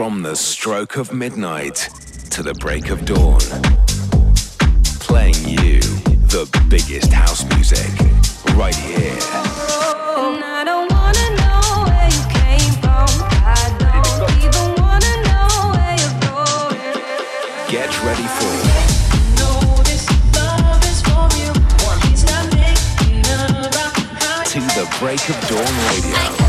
From 0.00 0.22
the 0.22 0.34
stroke 0.34 0.96
of 0.96 1.12
midnight 1.12 1.90
to 2.30 2.42
the 2.42 2.54
break 2.54 2.88
of 2.88 3.04
dawn. 3.04 3.38
Playing 4.98 5.34
you 5.46 5.80
the 6.32 6.48
biggest 6.70 7.12
house 7.12 7.44
music 7.54 7.86
right 8.56 8.74
here. 8.74 9.14
Get 17.68 17.90
ready 18.02 18.26
for 18.38 18.56
to 24.48 24.60
the 24.60 24.96
break 24.98 25.28
of 25.28 25.36
dawn 25.46 25.74
radio. 25.92 26.39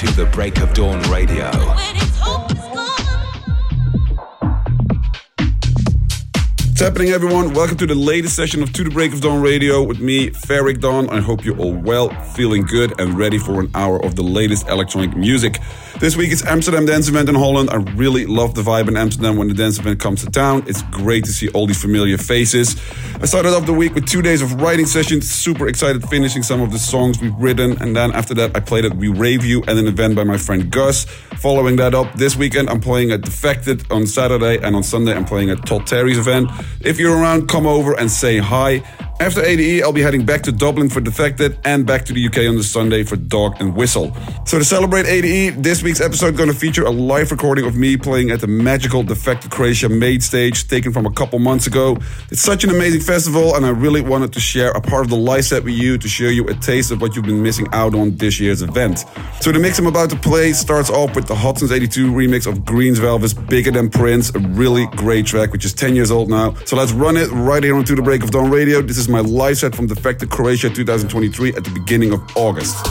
To 0.00 0.06
the 0.12 0.24
Break 0.26 0.58
of 0.60 0.72
Dawn 0.72 0.98
Radio. 1.10 1.50
What's 6.68 6.80
happening, 6.80 7.08
everyone? 7.08 7.52
Welcome 7.52 7.76
to 7.76 7.86
the 7.86 7.94
latest 7.94 8.34
session 8.36 8.62
of 8.62 8.72
To 8.72 8.84
the 8.84 8.90
Break 8.90 9.12
of 9.12 9.20
Dawn 9.20 9.42
Radio 9.42 9.82
with 9.82 10.00
me, 10.00 10.30
Ferreck 10.30 10.80
Dawn. 10.80 11.10
I 11.10 11.20
hope 11.20 11.44
you're 11.44 11.58
all 11.58 11.74
well, 11.74 12.08
feeling 12.34 12.62
good, 12.62 12.98
and 12.98 13.18
ready 13.18 13.36
for 13.36 13.60
an 13.60 13.70
hour 13.74 14.02
of 14.02 14.16
the 14.16 14.22
latest 14.22 14.68
electronic 14.68 15.14
music. 15.16 15.58
This 16.00 16.16
week 16.16 16.32
it's 16.32 16.42
Amsterdam 16.46 16.86
Dance 16.86 17.08
Event 17.08 17.28
in 17.28 17.34
Holland. 17.34 17.68
I 17.68 17.74
really 17.74 18.24
love 18.24 18.54
the 18.54 18.62
vibe 18.62 18.88
in 18.88 18.96
Amsterdam 18.96 19.36
when 19.36 19.48
the 19.48 19.54
dance 19.54 19.78
event 19.78 20.00
comes 20.00 20.24
to 20.24 20.30
town. 20.30 20.64
It's 20.66 20.80
great 20.84 21.26
to 21.26 21.30
see 21.30 21.50
all 21.50 21.66
these 21.66 21.78
familiar 21.78 22.16
faces. 22.16 22.80
I 23.20 23.26
started 23.26 23.50
off 23.50 23.66
the 23.66 23.74
week 23.74 23.94
with 23.94 24.06
two 24.06 24.22
days 24.22 24.40
of 24.40 24.62
writing 24.62 24.86
sessions. 24.86 25.30
Super 25.30 25.68
excited 25.68 26.02
finishing 26.08 26.42
some 26.42 26.62
of 26.62 26.72
the 26.72 26.78
songs 26.78 27.20
we've 27.20 27.34
written. 27.34 27.76
And 27.82 27.94
then 27.94 28.12
after 28.12 28.32
that, 28.32 28.56
I 28.56 28.60
played 28.60 28.86
at 28.86 28.96
We 28.96 29.08
Rave 29.08 29.44
You 29.44 29.62
and 29.68 29.78
an 29.78 29.86
event 29.86 30.16
by 30.16 30.24
my 30.24 30.38
friend 30.38 30.70
Gus. 30.70 31.04
Following 31.36 31.76
that 31.76 31.94
up, 31.94 32.14
this 32.14 32.34
weekend 32.34 32.70
I'm 32.70 32.80
playing 32.80 33.10
at 33.10 33.20
Defected 33.20 33.84
on 33.92 34.06
Saturday 34.06 34.56
and 34.56 34.74
on 34.74 34.82
Sunday 34.82 35.14
I'm 35.14 35.26
playing 35.26 35.50
at 35.50 35.66
Todd 35.66 35.86
Terry's 35.86 36.16
event. 36.16 36.50
If 36.80 36.98
you're 36.98 37.14
around, 37.14 37.48
come 37.48 37.66
over 37.66 37.92
and 38.00 38.10
say 38.10 38.38
hi. 38.38 38.82
After 39.20 39.44
ADE, 39.44 39.82
I'll 39.82 39.92
be 39.92 40.00
heading 40.00 40.24
back 40.24 40.40
to 40.44 40.52
Dublin 40.52 40.88
for 40.88 41.02
Defected 41.02 41.58
and 41.66 41.84
back 41.84 42.06
to 42.06 42.14
the 42.14 42.26
UK 42.26 42.48
on 42.48 42.56
the 42.56 42.64
Sunday 42.64 43.04
for 43.04 43.16
Dog 43.16 43.60
and 43.60 43.76
Whistle. 43.76 44.16
So 44.46 44.58
to 44.58 44.64
celebrate 44.64 45.04
ADE, 45.04 45.62
this 45.62 45.82
week's 45.82 46.00
episode 46.00 46.32
is 46.32 46.38
going 46.38 46.48
to 46.48 46.56
feature 46.56 46.84
a 46.86 46.90
live 46.90 47.30
recording 47.30 47.66
of 47.66 47.76
me 47.76 47.98
playing 47.98 48.30
at 48.30 48.40
the 48.40 48.46
magical 48.46 49.02
Defected 49.02 49.50
Croatia 49.50 49.90
Made 49.90 50.22
stage 50.22 50.66
taken 50.68 50.90
from 50.90 51.04
a 51.04 51.10
couple 51.10 51.38
months 51.38 51.66
ago. 51.66 51.98
It's 52.30 52.40
such 52.40 52.64
an 52.64 52.70
amazing 52.70 53.02
festival 53.02 53.56
and 53.56 53.66
I 53.66 53.68
really 53.68 54.00
wanted 54.00 54.32
to 54.32 54.40
share 54.40 54.70
a 54.70 54.80
part 54.80 55.04
of 55.04 55.10
the 55.10 55.18
live 55.18 55.44
set 55.44 55.64
with 55.64 55.74
you 55.74 55.98
to 55.98 56.08
show 56.08 56.28
you 56.28 56.48
a 56.48 56.54
taste 56.54 56.90
of 56.90 57.02
what 57.02 57.14
you've 57.14 57.26
been 57.26 57.42
missing 57.42 57.66
out 57.72 57.94
on 57.94 58.16
this 58.16 58.40
year's 58.40 58.62
event. 58.62 59.04
So 59.42 59.52
the 59.52 59.58
mix 59.58 59.78
I'm 59.78 59.86
about 59.86 60.08
to 60.10 60.16
play 60.16 60.54
starts 60.54 60.88
off 60.88 61.14
with 61.14 61.26
the 61.26 61.34
Hot 61.34 61.58
Since 61.58 61.72
82 61.72 62.10
remix 62.10 62.46
of 62.46 62.64
Green's 62.64 62.98
Velvet's 62.98 63.34
Bigger 63.34 63.70
Than 63.70 63.90
Prince, 63.90 64.34
a 64.34 64.38
really 64.38 64.86
great 64.96 65.26
track 65.26 65.52
which 65.52 65.66
is 65.66 65.74
10 65.74 65.94
years 65.94 66.10
old 66.10 66.30
now. 66.30 66.54
So 66.64 66.74
let's 66.74 66.92
run 66.92 67.18
it 67.18 67.28
right 67.32 67.62
here 67.62 67.76
on 67.76 67.84
The 67.84 68.00
Break 68.00 68.22
of 68.24 68.30
Dawn 68.30 68.50
Radio. 68.50 68.80
This 68.80 68.96
is 68.96 69.09
my 69.10 69.20
live 69.20 69.58
set 69.58 69.74
from 69.74 69.86
Defected 69.86 70.30
Croatia 70.30 70.70
2023 70.70 71.54
at 71.54 71.64
the 71.64 71.70
beginning 71.70 72.12
of 72.12 72.20
August. 72.36 72.86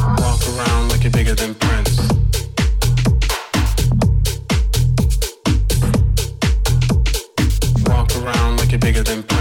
Bigger 8.79 9.03
than 9.03 9.38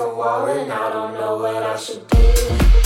wall 0.00 0.46
and 0.46 0.72
I 0.72 0.90
don't 0.90 1.14
know 1.14 1.36
what 1.36 1.62
I 1.62 1.76
should 1.76 2.06
do. 2.08 2.81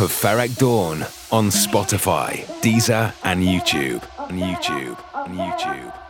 For 0.00 0.06
Ferreck 0.06 0.56
Dawn 0.56 1.02
on 1.30 1.50
Spotify, 1.50 2.46
Deezer, 2.62 3.12
and 3.22 3.42
YouTube. 3.42 4.02
And 4.30 4.40
YouTube. 4.40 4.96
And 5.26 5.34
YouTube. 5.36 6.09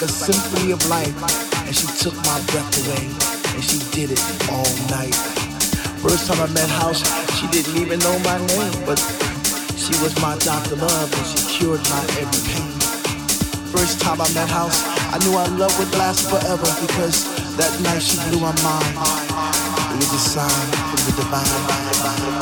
like 0.00 0.08
a 0.08 0.12
symphony 0.12 0.72
of 0.72 0.80
life, 0.88 1.12
and 1.66 1.76
she 1.76 1.86
took 2.00 2.16
my 2.24 2.40
breath 2.48 2.72
away, 2.80 3.04
and 3.52 3.62
she 3.62 3.78
did 3.92 4.10
it 4.10 4.22
all 4.48 4.64
night. 4.88 5.14
First 6.00 6.26
time 6.26 6.40
I 6.40 6.48
met 6.54 6.70
House, 6.70 7.04
she 7.36 7.46
didn't 7.48 7.76
even 7.76 7.98
know 7.98 8.18
my 8.20 8.38
name, 8.38 8.72
but 8.86 8.96
she 9.76 9.92
was 10.00 10.16
my 10.22 10.38
doctor 10.38 10.76
love, 10.76 11.12
and 11.12 11.26
she 11.26 11.58
cured 11.58 11.82
my 11.90 12.00
every 12.16 12.42
pain. 12.48 12.72
First 13.76 14.00
time 14.00 14.20
I 14.22 14.28
met 14.32 14.48
House, 14.48 14.80
I 15.12 15.18
knew 15.20 15.36
our 15.36 15.48
love 15.58 15.76
would 15.78 15.92
last 15.98 16.30
forever 16.30 16.70
because 16.80 17.28
that 17.56 17.72
night 17.82 18.00
she 18.00 18.16
blew 18.30 18.40
my 18.40 18.56
mind. 18.62 18.96
It 18.96 19.96
was 20.00 20.12
a 20.14 20.22
sign 20.32 20.68
from 20.88 21.00
the 21.04 21.12
divine. 21.20 22.39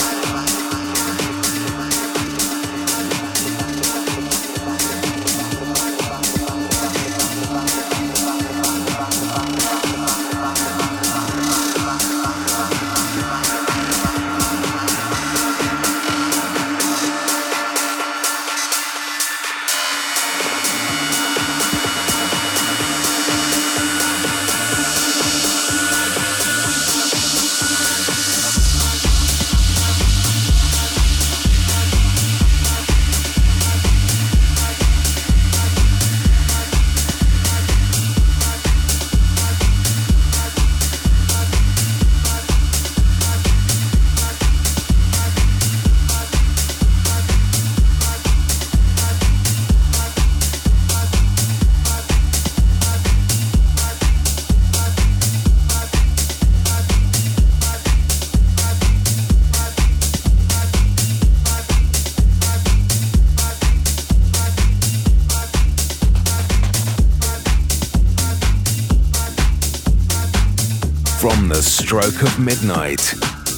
of 72.23 72.39
midnight 72.39 72.99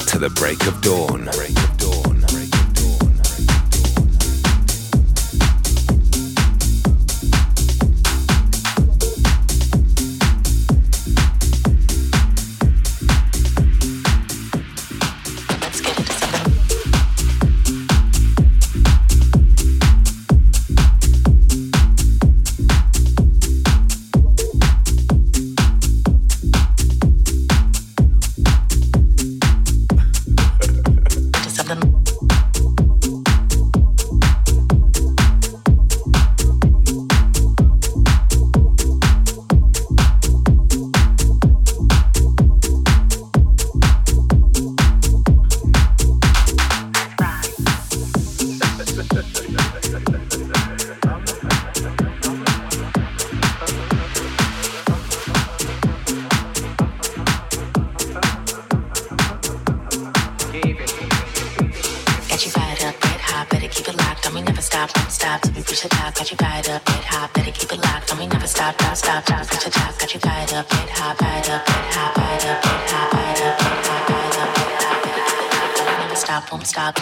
to 0.06 0.18
the 0.18 0.30
break 0.34 0.66
of 0.66 0.80
dawn. 0.80 1.24
Break 1.32 1.56
of 1.58 1.76
dawn. 1.78 1.79
never 64.60 64.90
stop, 64.90 65.10
stop. 65.10 65.40
Till 65.42 65.52
we 65.52 65.60
reach 65.60 65.82
the 65.82 65.88
top, 65.88 66.14
got 66.14 66.30
you 66.30 66.36
tied 66.36 66.68
up, 66.68 66.84
get 66.84 67.04
hot. 67.04 67.32
Better 67.32 67.50
keep 67.52 67.72
it 67.72 67.78
locked, 67.78 68.10
And 68.10 68.20
we 68.20 68.26
never 68.26 68.46
stop, 68.46 68.74
stop, 68.74 68.96
stop. 68.96 69.24
stop. 69.24 69.40
we 69.40 69.56
reach 69.56 69.64
the 69.64 69.70
got 69.70 70.14
you 70.14 70.20
tied 70.20 70.52
up, 70.52 70.68
get 70.68 70.90
hot, 70.90 71.18
tied 71.18 71.48
up, 71.48 71.66
get 71.66 71.94
hot, 71.94 72.14
tied 72.14 72.44
up, 72.44 72.62
get 72.62 72.90
hot, 72.90 73.10
tied 73.10 73.40
up, 73.40 73.58
get 73.58 73.86
hot, 73.86 74.06
tied 74.08 74.36
up, 74.38 74.54
get 74.56 74.82
hot, 74.82 75.02
tied 75.04 75.94
up. 75.94 76.00
Never 76.00 76.16
stop, 76.16 76.52
won't 76.52 76.66
stop. 76.66 76.94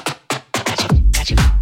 Got 0.64 0.92
you, 0.92 0.98
got 1.12 1.30
you. 1.30 1.57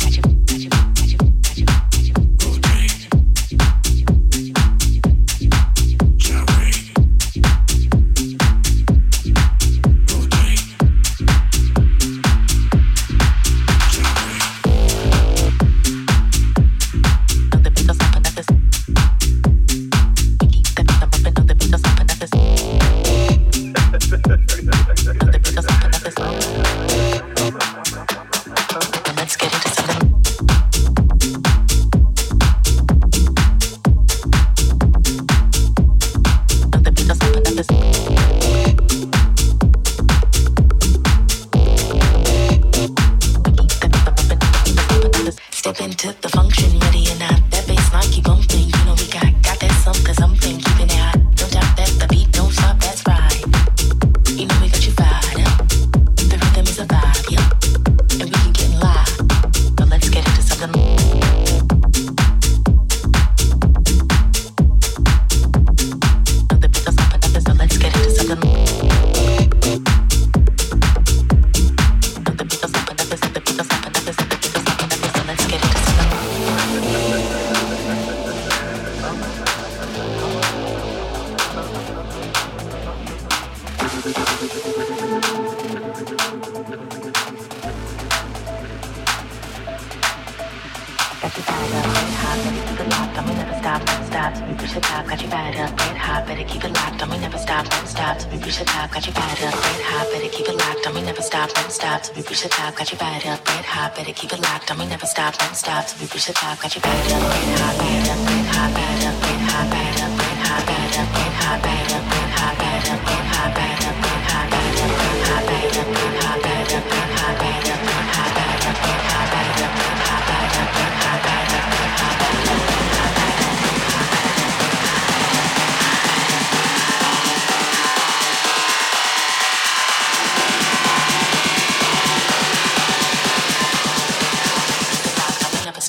keep 100.37 100.49
it 100.49 100.59
locked 100.59 100.87
on 100.87 100.95
we 100.95 101.01
never 101.01 101.22
stop, 101.22 101.49
don't 101.55 101.72
stop 101.72 102.03
till 102.03 102.14
we 102.14 102.20
reach 102.28 102.43
the 102.43 102.49
top. 102.51 102.76
Got 102.76 102.93
your 102.93 102.99
body 102.99 103.26
up, 103.28 103.41
red 103.49 103.64
hot, 103.64 103.97
better 103.97 104.12
keep 104.12 104.32
it 104.32 104.41
locked 104.41 104.70
on 104.70 104.78
we 104.78 104.87
never 104.87 105.07
stop, 105.07 105.32
don't 105.39 105.57
stop 105.57 105.87
till 105.87 105.99
we 106.01 106.05
reach 106.12 106.26
the 106.26 106.34
top. 106.34 106.61
Got 106.61 106.74
your 106.76 106.82
body 106.82 107.09
up, 107.16 107.22
red 107.24 107.57
hot, 107.57 107.76
red 107.80 108.09
up, 108.12 108.20
red 108.28 108.45
hot, 108.53 108.70
red 108.76 109.01
up, 109.09 109.16
red 109.24 109.41
hot, 109.49 109.72
red 109.72 109.97
up, 110.05 110.12
red 110.20 110.37
hot, 110.45 110.64
red 110.68 110.93
up, 110.93 111.09
red 111.16 111.32
hot, 111.41 111.64
red 111.64 111.89
up, 111.89 112.05
red 112.12 112.30
hot, 112.37 112.55
red 112.61 112.84
up, 112.84 113.01
red 113.09 113.24
hot, 113.32 113.57
red 113.57 113.80
up, 113.80 113.97
red 114.05 114.22
hot, 114.28 114.47
red 114.53 114.76
up, 114.76 114.93
red 115.01 115.20
hot, 115.24 115.45
red 115.49 115.76
up, 115.80 115.89
red 115.97 116.16
hot, 116.20 116.45
red 116.45 116.72
up, 116.76 116.84
red 116.93 117.11
hot, 117.16 117.41
red 117.41 117.57
up. 117.57 117.66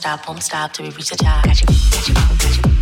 stop, 0.07 0.27
won't 0.27 0.43
stop 0.43 0.71
till 0.71 0.85
we 0.85 0.91
reach 0.91 1.09
the 1.09 1.17
top. 1.17 1.43
Got 1.43 1.59
you, 1.59 1.67
got 1.67 2.07
you, 2.07 2.13
got 2.13 2.67
you. 2.71 2.76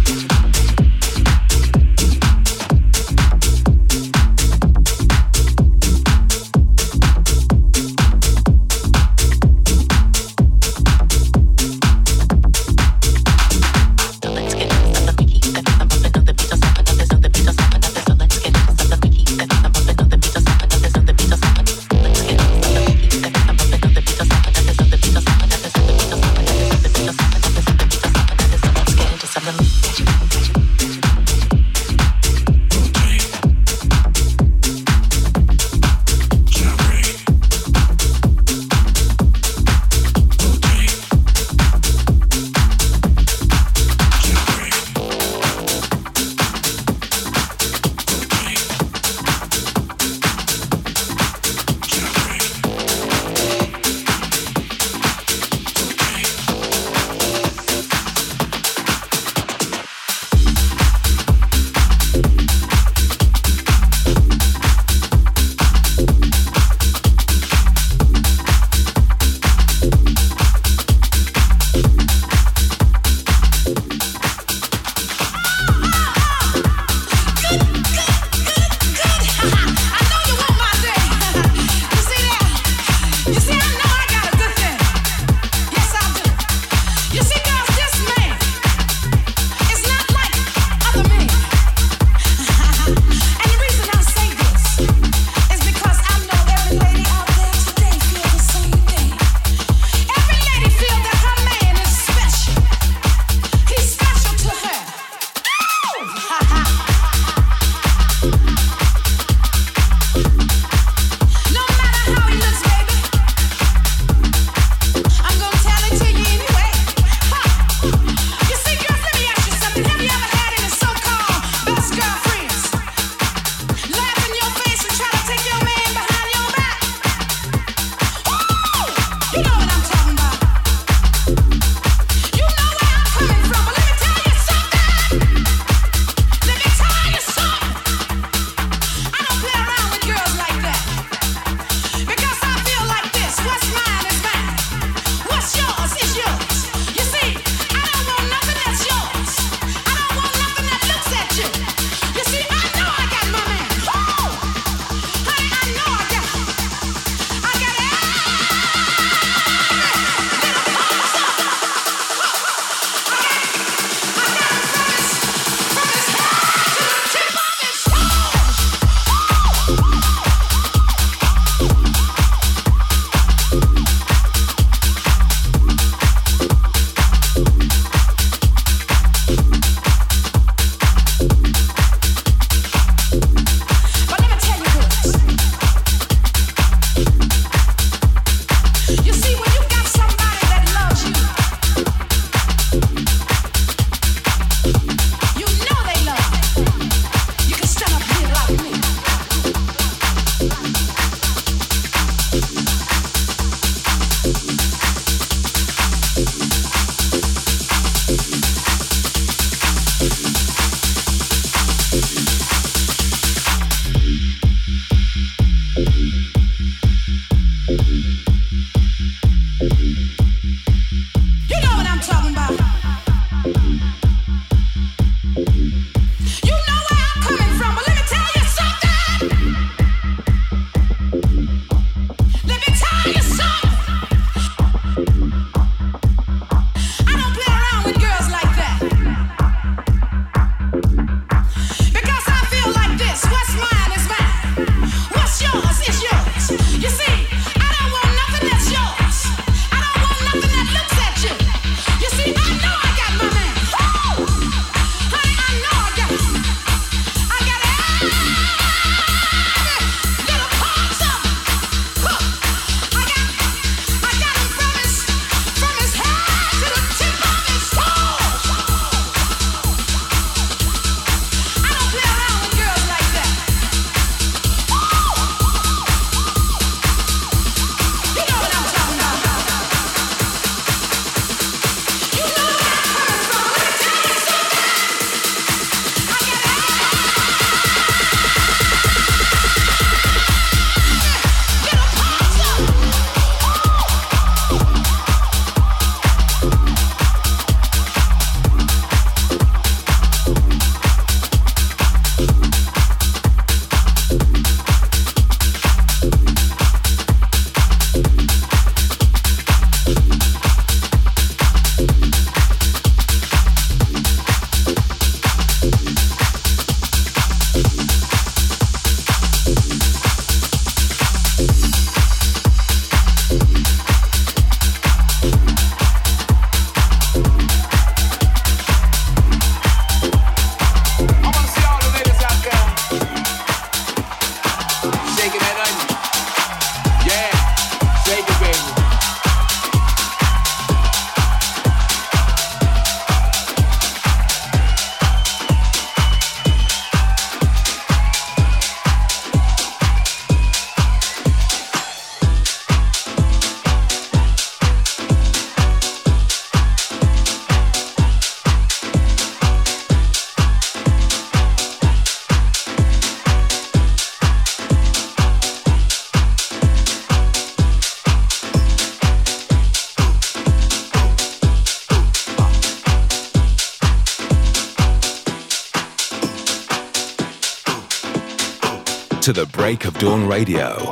Radio 380.45 380.84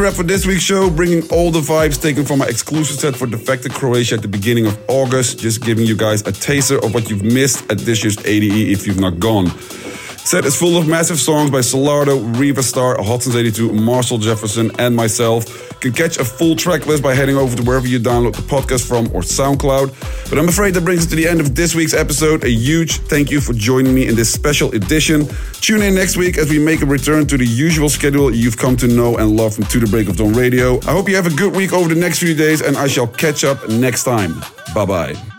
a 0.00 0.02
wrap 0.02 0.14
for 0.14 0.22
this 0.22 0.46
week's 0.46 0.62
show, 0.62 0.88
bringing 0.88 1.28
all 1.30 1.50
the 1.50 1.60
vibes 1.60 2.00
taken 2.00 2.24
from 2.24 2.38
my 2.38 2.46
exclusive 2.46 2.98
set 2.98 3.14
for 3.14 3.26
Defected 3.26 3.72
Croatia 3.72 4.14
at 4.14 4.22
the 4.22 4.28
beginning 4.28 4.66
of 4.66 4.78
August. 4.88 5.38
Just 5.38 5.62
giving 5.62 5.86
you 5.86 5.96
guys 5.96 6.26
a 6.26 6.32
taster 6.32 6.82
of 6.84 6.94
what 6.94 7.10
you've 7.10 7.22
missed 7.22 7.70
at 7.70 7.78
this 7.78 8.02
year's 8.02 8.18
ADE 8.24 8.70
if 8.70 8.86
you've 8.86 9.00
not 9.00 9.18
gone. 9.18 9.48
Set 10.24 10.44
is 10.44 10.56
full 10.56 10.78
of 10.78 10.86
massive 10.86 11.18
songs 11.18 11.50
by 11.50 11.58
Solardo, 11.58 12.38
Riva 12.38 12.62
Starr, 12.62 12.96
Hotsons 12.98 13.36
82, 13.36 13.72
Marshall 13.72 14.18
Jefferson, 14.18 14.70
and 14.78 14.94
myself. 14.94 15.48
You 15.82 15.90
can 15.90 15.92
catch 15.92 16.18
a 16.18 16.24
full 16.24 16.56
track 16.56 16.86
list 16.86 17.02
by 17.02 17.14
heading 17.14 17.36
over 17.36 17.56
to 17.56 17.62
wherever 17.62 17.86
you 17.86 17.98
download 17.98 18.36
the 18.36 18.42
podcast 18.42 18.86
from 18.86 19.06
or 19.08 19.22
SoundCloud. 19.22 19.92
But 20.30 20.38
I'm 20.38 20.48
afraid 20.48 20.74
that 20.74 20.84
brings 20.84 21.00
us 21.00 21.10
to 21.10 21.16
the 21.16 21.26
end 21.26 21.40
of 21.40 21.56
this 21.56 21.74
week's 21.74 21.92
episode. 21.92 22.44
A 22.44 22.48
huge 22.48 22.98
thank 22.98 23.30
you 23.32 23.40
for 23.40 23.52
joining 23.52 23.92
me 23.92 24.06
in 24.06 24.14
this 24.14 24.32
special 24.32 24.72
edition. 24.72 25.26
Tune 25.54 25.82
in 25.82 25.94
next 25.94 26.16
week 26.16 26.38
as 26.38 26.48
we 26.48 26.58
make 26.58 26.82
a 26.82 26.86
return 26.86 27.26
to 27.26 27.36
the 27.36 27.44
usual 27.44 27.88
schedule 27.88 28.32
you've 28.32 28.56
come 28.56 28.76
to 28.76 28.86
know 28.86 29.16
and 29.18 29.36
love 29.36 29.54
from 29.56 29.64
To 29.64 29.80
the 29.80 29.88
Break 29.88 30.08
of 30.08 30.16
Dawn 30.16 30.32
Radio. 30.32 30.78
I 30.86 30.92
hope 30.92 31.08
you 31.08 31.16
have 31.16 31.26
a 31.26 31.36
good 31.36 31.54
week 31.54 31.72
over 31.72 31.92
the 31.92 32.00
next 32.00 32.20
few 32.20 32.34
days, 32.34 32.62
and 32.62 32.76
I 32.76 32.86
shall 32.86 33.08
catch 33.08 33.42
up 33.42 33.68
next 33.68 34.04
time. 34.04 34.40
Bye 34.72 34.86
bye. 34.86 35.29